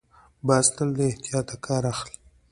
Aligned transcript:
باز 0.47 0.65
تل 0.75 0.89
له 0.97 1.03
احتیاط 1.09 1.49
کار 1.65 1.83
اخلي 1.93 2.15